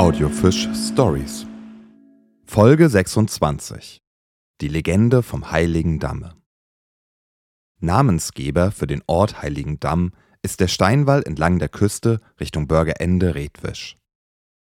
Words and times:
Audiofisch 0.00 0.66
Stories. 0.74 1.46
Folge 2.46 2.88
26. 2.88 4.00
Die 4.62 4.68
Legende 4.68 5.22
vom 5.22 5.50
Heiligen 5.50 5.98
Damme. 5.98 6.36
Namensgeber 7.80 8.70
für 8.70 8.86
den 8.86 9.02
Ort 9.06 9.42
Heiligen 9.42 9.78
Damm 9.78 10.12
ist 10.40 10.60
der 10.60 10.68
Steinwall 10.68 11.22
entlang 11.26 11.58
der 11.58 11.68
Küste 11.68 12.20
Richtung 12.40 12.66
Bürgerende 12.66 13.34
Redwisch. 13.34 13.98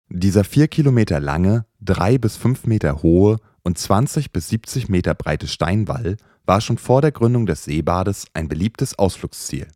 Dieser 0.07 0.45
vier 0.45 0.69
Kilometer 0.69 1.19
lange, 1.19 1.65
drei 1.81 2.17
bis 2.17 2.37
fünf 2.37 2.65
Meter 2.65 3.03
hohe 3.03 3.35
und 3.61 3.77
20 3.77 4.31
bis 4.31 4.47
70 4.47 4.87
Meter 4.87 5.15
breite 5.15 5.49
Steinwall 5.49 6.15
war 6.45 6.61
schon 6.61 6.77
vor 6.77 7.01
der 7.01 7.11
Gründung 7.11 7.45
des 7.45 7.65
Seebades 7.65 8.27
ein 8.33 8.47
beliebtes 8.47 8.97
Ausflugsziel. 8.97 9.67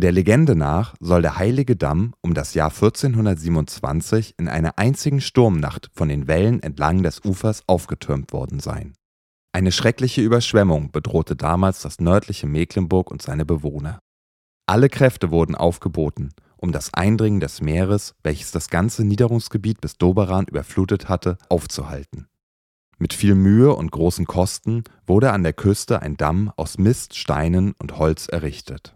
Der 0.00 0.12
Legende 0.12 0.54
nach 0.54 0.94
soll 1.00 1.22
der 1.22 1.38
Heilige 1.38 1.74
Damm 1.74 2.14
um 2.20 2.32
das 2.32 2.54
Jahr 2.54 2.70
1427 2.70 4.34
in 4.38 4.46
einer 4.46 4.78
einzigen 4.78 5.20
Sturmnacht 5.20 5.90
von 5.92 6.08
den 6.08 6.28
Wellen 6.28 6.62
entlang 6.62 7.02
des 7.02 7.24
Ufers 7.24 7.64
aufgetürmt 7.66 8.32
worden 8.32 8.60
sein. 8.60 8.94
Eine 9.52 9.72
schreckliche 9.72 10.20
Überschwemmung 10.20 10.92
bedrohte 10.92 11.34
damals 11.34 11.82
das 11.82 11.98
nördliche 11.98 12.46
Mecklenburg 12.46 13.10
und 13.10 13.22
seine 13.22 13.44
Bewohner. 13.44 13.98
Alle 14.68 14.88
Kräfte 14.88 15.32
wurden 15.32 15.56
aufgeboten, 15.56 16.32
um 16.58 16.70
das 16.70 16.94
Eindringen 16.94 17.40
des 17.40 17.60
Meeres, 17.60 18.14
welches 18.22 18.52
das 18.52 18.70
ganze 18.70 19.02
Niederungsgebiet 19.02 19.80
bis 19.80 19.98
Doberan 19.98 20.46
überflutet 20.46 21.08
hatte, 21.08 21.38
aufzuhalten. 21.48 22.28
Mit 22.98 23.14
viel 23.14 23.34
Mühe 23.34 23.74
und 23.74 23.90
großen 23.90 24.26
Kosten 24.26 24.84
wurde 25.08 25.32
an 25.32 25.42
der 25.42 25.54
Küste 25.54 26.02
ein 26.02 26.16
Damm 26.16 26.52
aus 26.56 26.78
Mist, 26.78 27.16
Steinen 27.16 27.74
und 27.80 27.98
Holz 27.98 28.28
errichtet. 28.28 28.94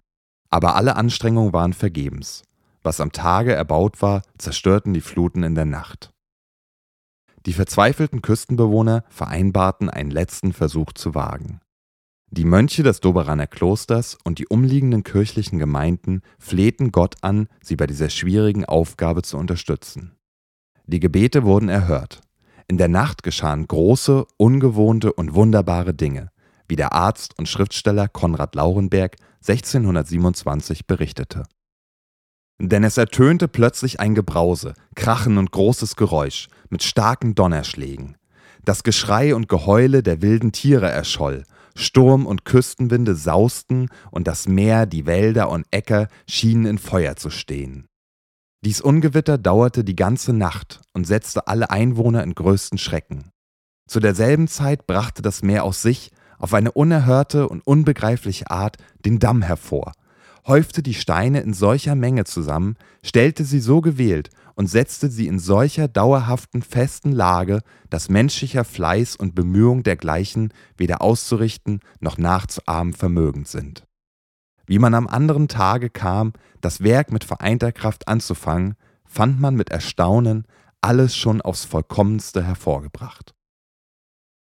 Aber 0.52 0.77
alle 0.77 0.97
Anstrengungen 0.97 1.55
waren 1.55 1.73
vergebens. 1.73 2.42
Was 2.83 3.00
am 3.00 3.11
Tage 3.11 3.55
erbaut 3.55 4.03
war, 4.03 4.20
zerstörten 4.36 4.92
die 4.92 5.00
Fluten 5.00 5.44
in 5.44 5.55
der 5.55 5.64
Nacht. 5.64 6.12
Die 7.47 7.55
verzweifelten 7.55 8.20
Küstenbewohner 8.20 9.05
vereinbarten 9.09 9.89
einen 9.89 10.11
letzten 10.11 10.53
Versuch 10.53 10.92
zu 10.92 11.14
wagen. 11.14 11.61
Die 12.31 12.44
Mönche 12.44 12.83
des 12.83 13.00
Doberaner 13.00 13.47
Klosters 13.47 14.19
und 14.25 14.39
die 14.39 14.47
umliegenden 14.47 15.05
kirchlichen 15.05 15.59
Gemeinden 15.59 16.20
flehten 16.39 16.92
Gott 16.92 17.16
an, 17.22 17.48
sie 17.62 17.77
bei 17.77 17.87
dieser 17.87 18.11
schwierigen 18.11 18.66
Aufgabe 18.66 19.22
zu 19.22 19.39
unterstützen. 19.39 20.16
Die 20.84 21.00
Gebete 21.00 21.44
wurden 21.44 21.70
erhört. 21.70 22.20
In 22.69 22.77
der 22.77 22.89
Nacht 22.89 23.22
geschahen 23.22 23.66
große, 23.66 24.27
ungewohnte 24.37 25.14
und 25.14 25.34
wunderbare 25.34 25.94
Dinge, 25.94 26.31
wie 26.69 26.77
der 26.77 26.92
Arzt 26.92 27.39
und 27.39 27.48
Schriftsteller 27.48 28.09
Konrad 28.09 28.55
Laurenberg 28.55 29.16
1627 29.47 30.87
berichtete. 30.87 31.45
Denn 32.61 32.85
es 32.85 32.97
ertönte 32.97 33.49
plötzlich 33.49 33.99
ein 33.99 34.15
Gebrause, 34.15 34.75
Krachen 34.95 35.37
und 35.39 35.51
großes 35.51 35.97
Geräusch 35.97 36.49
mit 36.71 36.83
starken 36.83 37.34
Donnerschlägen. 37.34 38.17
Das 38.65 38.84
Geschrei 38.84 39.34
und 39.34 39.49
Geheule 39.49 40.05
der 40.05 40.23
wilden 40.23 40.53
Tiere 40.53 40.89
erscholl, 40.89 41.45
Sturm 41.75 42.27
und 42.27 42.45
Küstenwinde 42.45 43.17
sausten 43.17 43.89
und 44.11 44.29
das 44.29 44.47
Meer, 44.47 44.87
die 44.87 45.07
Wälder 45.07 45.49
und 45.49 45.67
Äcker 45.73 46.09
schienen 46.29 46.67
in 46.67 46.79
Feuer 46.79 47.17
zu 47.17 47.31
stehen. 47.31 47.87
Dies 48.65 48.81
Ungewitter 48.81 49.39
dauerte 49.39 49.83
die 49.83 49.97
ganze 49.97 50.33
Nacht 50.33 50.81
und 50.93 51.05
setzte 51.05 51.49
alle 51.49 51.71
Einwohner 51.71 52.23
in 52.23 52.37
größten 52.37 52.79
Schrecken. 52.79 53.31
Zu 53.89 53.99
derselben 53.99 54.47
Zeit 54.47 54.87
brachte 54.87 55.21
das 55.21 55.43
Meer 55.43 55.65
aus 55.65 55.83
sich 55.83 56.12
auf 56.43 56.55
eine 56.55 56.73
unerhörte 56.73 57.48
und 57.48 57.65
unbegreifliche 57.65 58.51
Art 58.51 58.77
den 59.05 59.21
Damm 59.21 59.43
hervor, 59.43 59.93
häufte 60.45 60.83
die 60.83 60.95
Steine 60.95 61.41
in 61.41 61.55
solcher 61.55 61.95
Menge 61.95 62.25
zusammen, 62.25 62.77
stellte 63.05 63.45
sie 63.45 63.61
so 63.61 63.81
gewählt 63.81 64.31
und 64.57 64.67
setzte 64.67 65.09
sie 65.09 65.29
in 65.29 65.39
solcher 65.39 65.87
dauerhaften 65.87 66.62
festen 66.62 67.12
Lage, 67.12 67.61
dass 67.91 68.09
menschlicher 68.09 68.65
Fleiß 68.65 69.15
und 69.15 69.37
Bemühung 69.37 69.84
dergleichen 69.84 70.53
weder 70.77 71.00
auszurichten 71.00 71.78
noch 72.00 72.19
nachzuahmen 72.19 72.93
vermögend 72.93 73.47
sind. 73.47 73.87
Wie 74.66 74.81
man 74.81 74.95
am 74.95 75.06
anderen 75.06 75.47
Tage 75.47 75.91
kam, 75.91 76.33
das 76.61 76.83
Werk 76.83 77.12
mit 77.12 77.22
vereinter 77.22 77.71
Kraft 77.71 78.09
anzufangen, 78.09 78.75
fand 79.05 79.41
man 79.41 79.55
mit 79.55 79.71
Erstaunen 79.71 80.47
alles 80.81 81.16
schon 81.16 81.41
aufs 81.41 81.65
vollkommenste 81.65 82.43
hervorgebracht. 82.43 83.33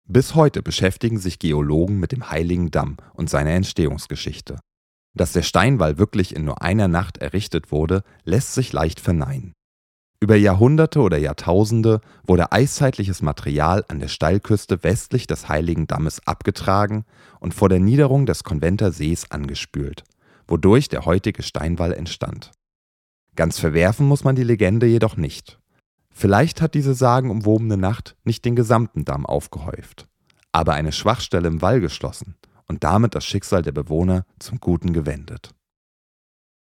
Bis 0.08 0.36
heute 0.36 0.62
beschäftigen 0.62 1.18
sich 1.18 1.40
Geologen 1.40 1.98
mit 1.98 2.12
dem 2.12 2.30
Heiligen 2.30 2.70
Damm 2.70 2.96
und 3.14 3.28
seiner 3.28 3.50
Entstehungsgeschichte. 3.50 4.60
Dass 5.14 5.32
der 5.32 5.42
Steinwall 5.42 5.98
wirklich 5.98 6.36
in 6.36 6.44
nur 6.44 6.62
einer 6.62 6.86
Nacht 6.86 7.18
errichtet 7.18 7.72
wurde, 7.72 8.04
lässt 8.24 8.54
sich 8.54 8.72
leicht 8.72 9.00
verneinen. 9.00 9.52
Über 10.20 10.36
Jahrhunderte 10.36 11.00
oder 11.00 11.18
Jahrtausende 11.18 12.00
wurde 12.24 12.52
eiszeitliches 12.52 13.20
Material 13.20 13.84
an 13.88 13.98
der 13.98 14.08
Steilküste 14.08 14.84
westlich 14.84 15.26
des 15.26 15.48
Heiligen 15.48 15.88
Dammes 15.88 16.24
abgetragen 16.24 17.04
und 17.40 17.52
vor 17.52 17.68
der 17.68 17.80
Niederung 17.80 18.26
des 18.26 18.44
Konventer 18.44 18.92
Sees 18.92 19.30
angespült, 19.32 20.04
wodurch 20.46 20.88
der 20.88 21.04
heutige 21.04 21.42
Steinwall 21.42 21.92
entstand. 21.92 22.52
Ganz 23.34 23.58
verwerfen 23.58 24.06
muss 24.06 24.22
man 24.22 24.36
die 24.36 24.44
Legende 24.44 24.86
jedoch 24.86 25.16
nicht. 25.16 25.58
Vielleicht 26.18 26.62
hat 26.62 26.72
diese 26.72 26.94
sagenumwobene 26.94 27.76
Nacht 27.76 28.16
nicht 28.24 28.46
den 28.46 28.56
gesamten 28.56 29.04
Damm 29.04 29.26
aufgehäuft, 29.26 30.08
aber 30.50 30.72
eine 30.72 30.90
Schwachstelle 30.92 31.46
im 31.46 31.60
Wall 31.60 31.82
geschlossen 31.82 32.36
und 32.66 32.84
damit 32.84 33.14
das 33.14 33.26
Schicksal 33.26 33.60
der 33.60 33.72
Bewohner 33.72 34.24
zum 34.38 34.58
Guten 34.58 34.94
gewendet. 34.94 35.50